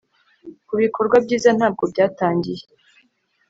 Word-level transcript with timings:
kubikorwa 0.67 1.15
byiza 1.25 1.49
ntabwo 1.57 1.83
byatangiye 1.91 2.63